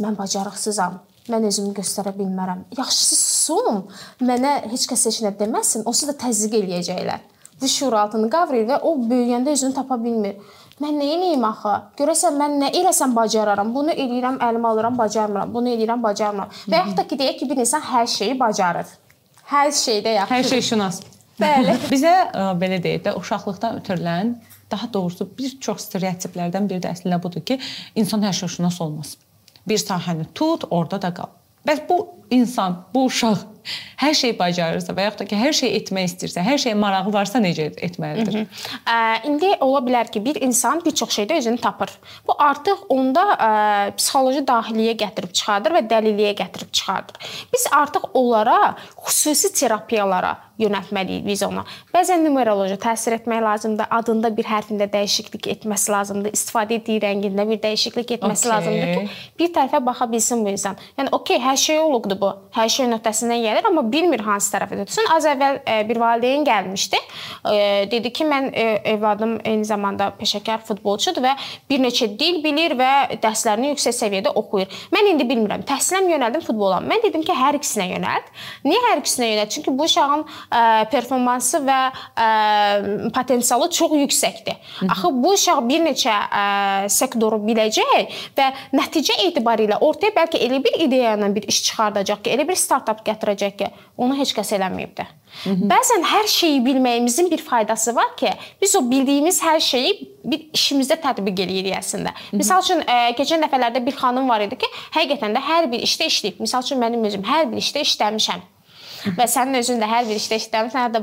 mən 0.00 0.16
bacarıqsızam, 0.16 0.96
mən 1.28 1.44
özümü 1.50 1.74
göstərə 1.76 2.14
bilmərəm. 2.16 2.64
Yaxşısı 2.78 3.18
susum. 3.20 3.82
Mənə 4.24 4.54
heç 4.72 4.88
kəs 4.94 5.04
heç 5.10 5.20
nə 5.26 5.34
deməsin. 5.42 5.84
Onsuz 5.84 6.08
da 6.08 6.16
təzyiq 6.24 6.56
eləyəcəklər. 6.62 7.28
Bu 7.60 7.68
şuur 7.68 8.00
altını 8.00 8.32
qavrayır 8.32 8.70
və 8.72 8.80
o 8.88 8.96
böyüyəndə 9.12 9.52
özünü 9.52 9.76
tapa 9.82 10.00
bilmir. 10.00 10.40
Mən 10.80 10.96
nə 10.96 11.12
edeyim 11.18 11.44
axı? 11.44 11.76
Görəsən 12.00 12.40
mən 12.40 12.56
nə 12.64 12.72
eləsəm 12.80 13.12
bacararam. 13.20 13.68
Bunu 13.76 13.92
eləyirəm, 13.92 14.40
əlimə 14.48 14.72
alıram, 14.72 14.96
bacarmıram. 14.98 15.52
Bunu 15.54 15.76
eləyirəm, 15.76 16.00
bacarmıram. 16.02 16.56
Və 16.64 16.80
yaxud 16.80 16.96
da 16.98 17.04
ki, 17.06 17.20
deyək 17.20 17.38
ki, 17.42 17.50
bir 17.52 17.60
insan 17.66 17.84
hər 17.92 18.08
şeyi 18.16 18.40
bacarır. 18.40 18.88
Hər 19.52 19.72
şeydə 19.76 20.14
yaxşı. 20.16 20.34
Hər 20.34 20.48
şey 20.48 20.62
şünas. 20.70 21.02
Bəli. 21.40 21.76
Bizə 21.92 22.12
ə, 22.32 22.46
belə 22.60 22.78
deyək 22.84 23.04
də 23.06 23.14
uşaqlıqdan 23.20 23.82
ötürülən 23.82 24.34
daha 24.72 24.88
doğrusu 24.92 25.26
bir 25.38 25.58
çox 25.60 25.84
stereotiplərdən 25.90 26.68
biri 26.70 26.80
də 26.80 26.94
əslində 26.94 27.18
budur 27.22 27.44
ki, 27.44 27.58
insan 27.98 28.24
hər 28.24 28.32
şey 28.36 28.54
şünas 28.56 28.80
olmaz. 28.80 29.16
Bir 29.68 29.80
sahəni 29.80 30.24
tut, 30.34 30.64
orada 30.70 31.02
da 31.02 31.12
qal. 31.14 31.34
Bəs 31.68 31.84
bu 31.88 31.98
insan, 32.32 32.80
bu 32.94 33.04
uşaq 33.10 33.44
hər 34.02 34.14
şey 34.18 34.34
bacarırsa 34.38 34.94
və 34.96 35.06
yaxud 35.06 35.22
da 35.22 35.28
ki, 35.30 35.38
hər 35.38 35.56
şey 35.56 35.74
etmək 35.78 36.10
istəyirsə, 36.10 36.44
hər 36.44 36.60
şeyə 36.64 36.76
marağı 36.78 37.12
varsa 37.14 37.40
necə 37.42 37.68
etməlidir? 37.86 38.44
Ə, 38.82 38.98
indi 39.28 39.52
ola 39.64 39.82
bilər 39.84 40.10
ki, 40.12 40.22
bir 40.24 40.40
insan 40.44 40.82
bir 40.84 40.96
çox 40.98 41.16
şeydə 41.18 41.38
özünü 41.42 41.62
tapır. 41.62 41.94
Bu 42.28 42.36
artıq 42.42 42.86
onda 42.92 43.26
ə, 43.32 43.50
psixoloji 43.98 44.44
daxiliyə 44.48 44.96
gətirib 45.04 45.34
çıxardır 45.36 45.78
və 45.78 45.84
dəliliyə 45.90 46.36
gətirib 46.42 46.72
çıxardır. 46.72 47.34
Biz 47.52 47.68
artıq 47.82 48.10
onlara 48.14 48.74
xüsusi 49.06 49.52
terapiyalara 49.60 50.36
yönəltməliyik 50.60 51.24
biz 51.26 51.42
ona. 51.46 51.64
Bəzən 51.94 52.22
numeroloji 52.26 52.76
təsir 52.80 53.16
etmək 53.16 53.40
lazımdır, 53.44 53.88
adında 53.98 54.30
bir 54.36 54.48
hərfində 54.48 54.88
dəyişiklik 54.92 55.48
etməsi 55.56 55.92
lazımdır, 55.92 56.34
istifadə 56.36 56.78
etdiyi 56.78 57.02
rəngində 57.02 57.46
bir 57.48 57.60
dəyişiklik 57.62 58.14
etməsi 58.18 58.46
okay. 58.46 58.52
lazımdır 58.52 58.92
ki, 58.92 59.22
bir 59.40 59.52
tərəfə 59.56 59.82
baxa 59.86 60.08
bilsin 60.12 60.44
bu 60.44 60.52
insan. 60.52 60.78
Yəni 60.98 61.12
okey, 61.18 61.40
hər 61.42 61.58
şey 61.64 61.80
olubdu 61.82 62.18
bu. 62.20 62.32
Hər 62.56 62.72
şey 62.76 62.90
nöqtəsindən 62.92 63.42
gəlir, 63.52 63.68
amma 63.68 63.84
bilmir 63.92 64.22
hansı 64.24 64.52
tərəfə 64.54 64.78
tutsun. 64.82 65.08
Az 65.12 65.26
əvvəl 65.28 65.60
e, 65.62 65.76
bir 65.88 66.00
valideyn 66.00 66.44
gəlmişdi. 66.46 67.00
E, 67.52 67.56
dedi 67.92 68.12
ki, 68.14 68.26
mən 68.28 68.48
e, 68.52 68.66
övladım 68.94 69.38
eyni 69.44 69.64
zamanda 69.68 70.10
peşəkar 70.18 70.62
futbolçudur 70.66 71.24
və 71.24 71.34
bir 71.70 71.82
neçə 71.82 72.08
dil 72.18 72.40
bilir 72.44 72.76
və 72.78 73.18
dərslərini 73.22 73.72
yüksək 73.72 73.96
səviyyədə 73.98 74.34
oxuyur. 74.38 74.70
Mən 74.94 75.12
indi 75.12 75.26
bilmirəm, 75.28 75.64
təhsilim 75.68 76.10
yönəldim 76.12 76.44
futbola. 76.46 76.80
Mən 76.84 77.04
dedim 77.04 77.24
ki, 77.26 77.34
hər 77.36 77.58
ikisinə 77.58 77.88
yönəlt. 77.92 78.32
Niyə 78.66 78.82
hər 78.88 79.02
ikisinə 79.02 79.30
yönəlt? 79.32 79.54
Çünki 79.56 79.74
bu 79.76 79.86
uşağın 79.88 80.24
performansı 80.92 81.62
və 81.66 81.78
potensialı 83.14 83.70
çox 83.70 83.96
yüksəkdir. 83.98 84.58
Axı 84.88 85.10
bu 85.12 85.34
uşaq 85.36 85.62
bir 85.68 85.82
neçə 85.84 86.14
sektoru 86.92 87.40
biləcək 87.46 88.18
və 88.38 88.48
nəticə 88.78 89.18
etibarilə 89.26 89.80
ortaya 89.84 90.14
bəlkə 90.16 90.40
elə 90.46 90.62
bir 90.64 90.78
ideya 90.86 91.16
ilə 91.18 91.32
bir 91.34 91.48
iş 91.50 91.62
çıxardacaq 91.68 92.22
ki, 92.24 92.34
elə 92.36 92.46
bir 92.48 92.58
startap 92.58 93.02
gətirəcək 93.06 93.41
ki, 93.50 93.68
onu 93.96 94.16
heç 94.18 94.32
kəs 94.36 94.52
eləməyib 94.56 94.94
də. 94.98 95.06
Hı 95.44 95.50
-hı. 95.50 95.68
Bəzən 95.72 96.04
hər 96.04 96.26
şeyi 96.28 96.60
bilməyimizin 96.64 97.30
bir 97.30 97.38
faydası 97.38 97.94
var 97.94 98.16
ki, 98.16 98.30
biz 98.62 98.76
o 98.76 98.90
bildiyimiz 98.90 99.42
hər 99.42 99.60
şeyi 99.60 99.92
bir 100.24 100.40
işimizdə 100.54 101.00
tətbiq 101.02 101.42
eləyirik 101.44 101.76
əslində. 101.78 102.12
Məsəl 102.32 102.60
üçün 102.62 102.80
ə, 102.80 103.14
keçən 103.18 103.42
dəfələrdə 103.44 103.86
bir 103.86 103.96
xanım 103.96 104.28
var 104.28 104.40
idi 104.40 104.56
ki, 104.56 104.66
həqiqətən 104.96 105.34
də 105.36 105.40
hər 105.40 105.70
bir 105.72 105.80
işdə 105.88 106.06
işləyib. 106.12 106.40
Məsəl 106.40 106.62
üçün 106.62 106.78
mənim 106.78 107.04
özüm 107.04 107.24
hər 107.24 107.50
bir 107.52 107.56
işdə 107.56 107.80
işləmişəm 107.80 108.40
və 109.18 109.26
sənin 109.26 109.58
özün 109.58 109.80
də 109.82 109.88
hər 109.88 110.06
bir 110.08 110.20
işdə 110.20 110.38
işləmirsən, 110.42 110.84
hətta 110.86 111.00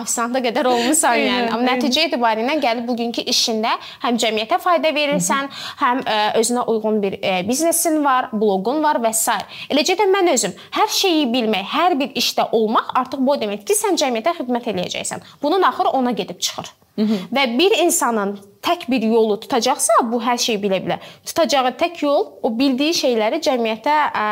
ofisianta 0.00 0.40
qədər 0.44 0.68
olmusan 0.68 1.18
yəni. 1.20 1.48
Amma 1.52 1.72
nəticə 1.72 2.06
etibarilə 2.08 2.56
gəlib 2.62 2.86
bugünkü 2.88 3.24
işində 3.32 3.74
həm 4.04 4.18
cəmiyyətə 4.22 4.58
fayda 4.62 4.92
verirsən, 4.94 5.50
həm 5.82 6.02
ə, 6.04 6.18
özünə 6.40 6.64
uyğun 6.72 7.00
bir 7.02 7.18
ə, 7.18 7.34
biznesin 7.48 8.00
var, 8.04 8.30
bloqun 8.32 8.82
var 8.84 9.00
və 9.02 9.12
s. 9.16 9.34
Eləcə 9.72 9.98
də 10.00 10.08
mən 10.12 10.32
özüm 10.34 10.54
hər 10.78 10.94
şeyi 11.00 11.26
bilmək, 11.32 11.66
hər 11.74 11.98
bir 12.00 12.14
işdə 12.22 12.48
olmaq 12.56 12.94
artıq 13.02 13.24
bu 13.26 13.36
deməkdir 13.42 13.68
ki, 13.68 13.78
sən 13.78 13.98
cəmiyyətə 14.00 14.36
xidmət 14.40 14.70
eləyəcəksən. 14.72 15.26
Bunun 15.42 15.68
axırı 15.68 15.92
ona 15.98 16.16
gedib 16.16 16.40
çıxır. 16.40 16.72
Hı 16.96 17.02
-hı. 17.02 17.18
Və 17.32 17.58
bir 17.58 17.78
insanın 17.84 18.38
tək 18.62 18.90
bir 18.90 19.02
yolu 19.02 19.40
tutacaqsa, 19.40 19.92
bu 20.12 20.20
hər 20.22 20.38
şeyi 20.38 20.58
bilə 20.58 20.78
bilər. 20.84 20.98
Tutacağı 21.26 21.72
tək 21.80 22.04
yol 22.04 22.26
o 22.42 22.58
bildiyi 22.58 22.94
şeyləri 22.94 23.40
cəmiyyətə 23.40 23.96
ə, 24.12 24.26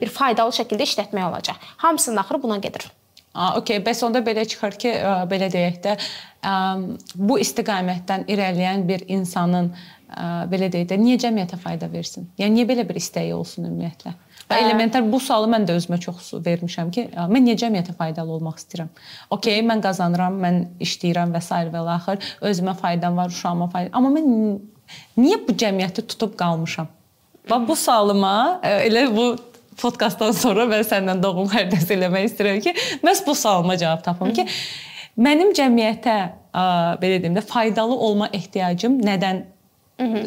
bir 0.00 0.08
faydalı 0.08 0.50
şəkildə 0.50 0.82
işlətmək 0.82 1.30
olacaq. 1.30 1.56
Hamısının 1.76 2.16
axırı 2.16 2.42
buna 2.42 2.56
gedir. 2.56 2.90
A, 3.30 3.52
okey, 3.60 3.78
bəs 3.86 4.00
onda 4.02 4.24
belə 4.26 4.42
çıxır 4.48 4.76
ki, 4.82 4.92
belə 5.30 5.46
deyək 5.52 5.76
də, 5.84 5.92
bu 7.14 7.38
istiqamətdən 7.38 8.24
irəliləyən 8.26 8.82
bir 8.88 9.04
insanın 9.06 9.70
belə 10.50 10.66
deyək 10.72 10.88
də, 10.90 10.98
niyə 10.98 11.20
cəmiyyətə 11.22 11.60
fayda 11.62 11.86
versin? 11.92 12.26
Yəni 12.40 12.58
niyə 12.58 12.68
belə 12.72 12.84
bir 12.88 12.98
istəyi 12.98 13.30
olsun 13.36 13.68
ümumiyyətlə? 13.68 14.16
Və 14.50 14.56
elementar 14.64 15.04
bu 15.06 15.20
sualı 15.22 15.46
mən 15.52 15.62
də 15.68 15.76
özümə 15.78 16.00
çox 16.02 16.32
vermişəm 16.42 16.88
ki, 16.90 17.04
mən 17.30 17.44
niyə 17.46 17.54
cəmiyyətə 17.60 17.94
faydalı 17.98 18.34
olmaq 18.34 18.56
istəyirəm? 18.58 18.88
Okay, 19.36 19.60
mən 19.62 19.82
qazanıram, 19.84 20.40
mən 20.42 20.58
işləyirəm 20.82 21.30
və 21.36 21.42
s. 21.44 21.60
və 21.70 21.84
axır, 21.94 22.32
özümə 22.50 22.74
faydam 22.80 23.20
var, 23.20 23.30
uşağıma 23.30 23.70
faydam. 23.70 23.94
Amma 23.94 24.10
mən 24.16 24.58
niyə 25.22 25.38
bu 25.46 25.54
cəmiyyəti 25.54 26.02
tutub 26.02 26.34
qalmışam? 26.40 26.90
Bax 27.46 27.68
bu 27.68 27.76
sualıma 27.78 28.32
elə 28.66 29.06
bu 29.14 29.28
podkastdan 29.82 30.34
sonra 30.36 30.66
mən 30.70 30.84
səndən 30.86 31.22
doğum 31.22 31.48
xəritəsi 31.50 31.96
eləmək 31.96 32.28
istəyirəm 32.30 32.60
ki, 32.64 32.74
məhz 33.06 33.24
bu 33.26 33.34
sualıma 33.34 33.76
cavab 33.80 34.04
tapım 34.04 34.34
ki, 34.36 34.46
mənim 35.20 35.54
cəmiyyətə 35.56 36.18
belə 37.02 37.22
deyim 37.22 37.38
də 37.38 37.44
faydalı 37.46 37.96
olma 37.96 38.30
ehtiyacım 38.32 39.00
nədən 39.06 39.44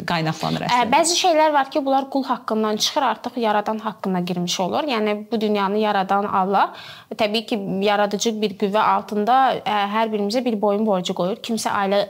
qaynaqlanır 0.06 0.66
əslində. 0.68 0.90
Bəzi 0.92 1.16
şeylər 1.18 1.52
var 1.52 1.70
ki, 1.70 1.82
bunlar 1.84 2.08
qul 2.10 2.24
haqqından 2.28 2.76
çıxır, 2.76 3.02
artıq 3.02 3.38
yaradan 3.42 3.78
haqqına 3.78 4.20
girmiş 4.20 4.60
olur. 4.60 4.86
Yəni 4.88 5.16
bu 5.32 5.40
dünyanı 5.40 5.78
yaradan 5.78 6.24
Allah 6.24 6.72
təbii 7.14 7.46
ki, 7.46 7.58
yaradıcı 7.86 8.34
bir 8.42 8.54
qüvvə 8.60 8.82
altında 8.94 9.38
hər 9.66 10.12
birimizə 10.12 10.44
bir 10.44 10.60
boyun 10.62 10.86
borcu 10.86 11.14
qoyur. 11.14 11.40
Kimsə 11.42 11.70
ailə 11.70 12.04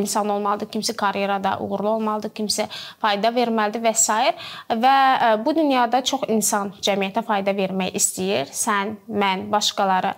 insan 0.00 0.28
olmalıdır, 0.28 0.70
kimsə 0.74 0.96
karyerada 0.96 1.56
uğurlu 1.60 1.90
olmalıdır, 1.96 2.30
kimsə 2.36 2.68
fayda 3.02 3.34
verməlidir 3.34 3.82
və 3.82 3.94
s. 3.94 4.12
və 4.70 4.96
bu 5.44 5.54
dünyada 5.56 6.02
çox 6.04 6.28
insan 6.28 6.72
cəmiyyətə 6.80 7.22
fayda 7.26 7.54
vermək 7.56 7.94
istəyir. 7.98 8.50
Sən, 8.52 8.96
mən, 9.10 9.46
başqaları. 9.52 10.14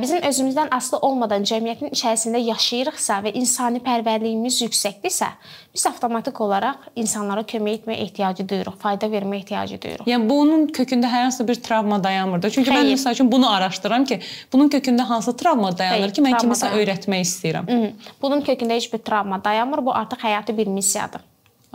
Bizim 0.00 0.22
özümüzdən 0.30 0.74
asılı 0.74 0.98
olmadan 1.06 1.46
cəmiyyətin 1.46 1.94
içərisində 1.94 2.42
yaşayırıqsa 2.42 3.20
və 3.26 3.34
insani 3.38 3.82
pərvərliyimiz 3.84 4.62
yüksəkdirsə, 4.66 5.30
biz 5.74 5.83
avtomatik 5.86 6.40
olaraq 6.40 6.88
insanlara 6.96 7.42
kömək 7.42 7.80
etməyə 7.80 8.06
ehtiyacı 8.06 8.46
duyuruq, 8.48 8.76
fayda 8.80 9.08
verməyə 9.12 9.42
ehtiyacı 9.42 9.80
duyuruq. 9.82 10.08
Yəni 10.10 10.28
bunun 10.30 10.66
kökündə 10.78 11.10
hər 11.10 11.28
hansı 11.28 11.48
bir 11.48 11.60
travma 11.66 12.00
dayanmır 12.04 12.42
da. 12.42 12.50
Çünki 12.50 12.70
Xeyr. 12.70 12.78
mən 12.78 12.92
məsəl 12.94 13.18
üçün 13.18 13.32
bunu 13.32 13.50
araşdırıram 13.50 14.04
ki, 14.04 14.20
bunun 14.52 14.68
kökündə 14.68 15.02
hansı 15.10 15.36
travma 15.36 15.76
dayanır 15.78 16.08
Xeyr, 16.08 16.14
ki, 16.14 16.26
mən 16.28 16.40
kimisə 16.40 16.72
öyrətmək 16.80 17.28
istəyirəm. 17.28 17.70
Hı 17.70 17.78
-hı. 17.84 17.92
Bunun 18.22 18.40
kökündə 18.40 18.74
heç 18.80 18.92
bir 18.92 18.98
travma 18.98 19.44
dayanmır. 19.44 19.86
Bu 19.86 19.94
artıq 19.94 20.18
həyati 20.24 20.56
bir 20.56 20.66
missiyadır. 20.66 21.20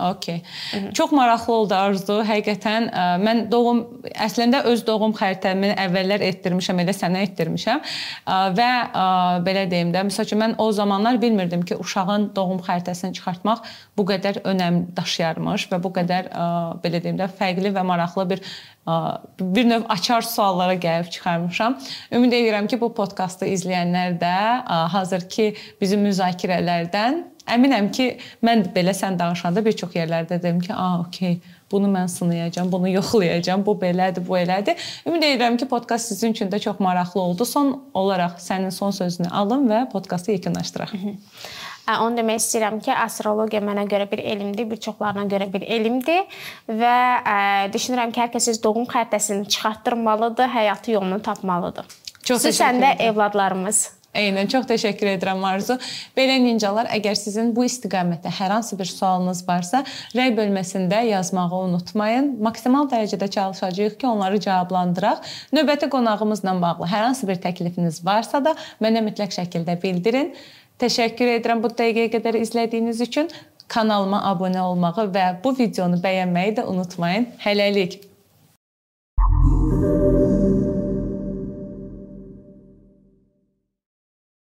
Okay. 0.00 0.42
Çox 0.94 1.12
maraqlı 1.12 1.52
oldu 1.52 1.74
Arzu. 1.74 2.16
Həqiqətən 2.24 2.88
ə, 2.88 3.04
mən 3.20 3.42
doğum 3.52 3.82
əslində 4.10 4.62
öz 4.70 4.80
doğum 4.86 5.12
xəritəmi 5.16 5.74
əvvəllər 5.84 6.24
etdirmişəm, 6.30 6.80
elə 6.84 6.94
sənə 6.96 7.24
etdirmişəm. 7.28 7.82
Ə, 8.24 8.38
və 8.56 8.68
ə, 8.88 9.04
belə 9.44 9.66
deyim 9.70 9.92
də, 9.92 10.06
məsəl 10.08 10.28
üçün 10.28 10.40
mən 10.40 10.56
o 10.62 10.70
zamanlar 10.72 11.20
bilmirdim 11.22 11.66
ki, 11.68 11.76
uşağın 11.84 12.30
doğum 12.36 12.62
xəritəsini 12.64 13.12
çıxartmaq 13.18 13.64
bu 13.98 14.06
qədər 14.08 14.40
önəm 14.48 14.82
daşıyarmış 14.96 15.68
və 15.72 15.80
bu 15.84 15.92
qədər 16.00 16.30
ə, 16.32 16.46
belə 16.84 17.02
deyim 17.04 17.20
də 17.20 17.28
fərqli 17.40 17.74
və 17.76 17.84
maraqlı 17.92 18.28
bir 18.32 18.44
ə, 18.88 19.00
bir 19.40 19.68
növ 19.68 19.88
açar 19.92 20.24
suallara 20.24 20.78
gəlib 20.80 21.12
çıxarmışam. 21.12 21.76
Ümid 22.16 22.38
edirəm 22.40 22.70
ki, 22.70 22.80
bu 22.80 22.92
podkastı 22.96 23.50
izləyənlər 23.52 24.16
də 24.22 24.36
ə, 24.64 24.80
hazırki 24.96 25.52
bizim 25.80 26.08
müzakirələrdən 26.08 27.24
Əminəm 27.48 27.88
ki, 27.94 28.06
mən 28.44 28.66
belə 28.74 28.92
sən 28.96 29.16
danışanda 29.18 29.64
bir 29.64 29.72
çox 29.72 29.94
yerlərdə 29.96 30.38
dedim 30.42 30.60
ki, 30.60 30.72
"A, 30.74 31.00
okey, 31.00 31.40
bunu 31.72 31.88
mən 31.88 32.08
sınayacağam, 32.08 32.72
bunu 32.72 32.88
yoxlayacağam, 32.88 33.66
bu 33.66 33.74
belədir, 33.80 34.26
bu 34.26 34.36
elədir." 34.38 34.76
Ümid 35.06 35.22
edirəm 35.22 35.56
ki, 35.56 35.68
podkast 35.68 36.08
sizin 36.08 36.32
üçün 36.32 36.50
də 36.50 36.60
çox 36.60 36.80
maraqlı 36.80 37.20
oldu. 37.20 37.44
Son 37.44 37.84
olaraq 37.94 38.38
sənin 38.38 38.70
son 38.70 38.90
sözünü 38.90 39.28
alım 39.28 39.68
və 39.70 39.90
podkastı 39.90 40.32
yekunlaşdıraq. 40.32 40.94
Onu 42.00 42.16
demək 42.16 42.38
istəyirəm 42.38 42.80
ki, 42.84 42.92
astrologiya 42.94 43.62
mənə 43.62 43.86
görə 43.90 44.10
bir 44.10 44.18
elmdir, 44.18 44.70
bir 44.70 44.76
çoxlarına 44.76 45.24
görə 45.24 45.52
bir 45.52 45.62
elmdir 45.62 46.22
və 46.68 46.96
ə, 47.24 47.72
düşünürəm 47.72 48.12
ki, 48.12 48.20
hər 48.20 48.30
kəs 48.30 48.50
öz 48.50 48.62
doğum 48.62 48.84
xəritəsini 48.84 49.48
çıxartdırmalıdır, 49.48 50.52
həyatı 50.54 50.90
yolunu 50.90 51.22
tapmalıdır. 51.22 51.88
Çox 52.22 52.44
Xüsusən 52.44 52.78
də 52.84 52.96
evladlarımız 53.08 53.99
Eynən, 54.10 54.48
çox 54.50 54.64
təşəkkür 54.66 55.12
edirəm 55.12 55.44
Arzu. 55.46 55.76
Belə 56.18 56.40
ninjalar, 56.42 56.88
əgər 56.96 57.14
sizin 57.14 57.52
bu 57.54 57.62
istiqamətdə 57.68 58.32
hər 58.40 58.50
hansı 58.56 58.78
bir 58.78 58.90
sualınız 58.90 59.44
varsa, 59.46 59.84
rəy 60.18 60.32
bölməsində 60.34 61.04
yazmağı 61.06 61.60
unutmayın. 61.68 62.32
Maksimal 62.42 62.90
dərəcədə 62.90 63.30
çalışacağıq 63.36 63.94
ki, 64.00 64.08
onları 64.10 64.42
cavablandıraq. 64.42 65.22
Növbəti 65.54 65.90
qonağımızla 65.94 66.56
bağlı 66.62 66.90
hər 66.90 67.06
hansı 67.06 67.30
bir 67.30 67.38
təklifiniz 67.46 68.02
varsa 68.04 68.42
da 68.44 68.56
mənə 68.82 69.04
mütləq 69.06 69.30
şəkildə 69.38 69.78
bildirin. 69.82 70.34
Təşəkkür 70.82 71.36
edirəm 71.38 71.62
bu 71.62 71.70
dəqiqəyə 71.70 72.10
qədər 72.16 72.42
izlədiyiniz 72.42 73.06
üçün. 73.06 73.30
Kanalıma 73.70 74.24
abunə 74.26 74.66
olmağı 74.66 75.06
və 75.14 75.26
bu 75.44 75.54
videonu 75.54 76.02
bəyənməyi 76.02 76.58
də 76.58 76.66
unutmayın. 76.66 77.30
Hələlik. 77.46 78.09